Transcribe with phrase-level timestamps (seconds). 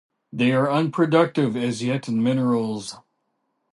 [0.33, 2.95] They are unproductive as yet in minerals.